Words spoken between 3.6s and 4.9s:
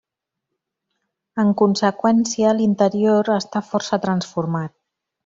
força transformat.